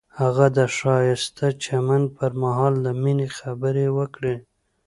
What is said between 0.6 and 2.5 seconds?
ښایسته چمن پر